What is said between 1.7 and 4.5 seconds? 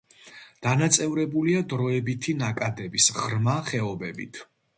დროებითი ნაკადების ღრმა ხეობებით.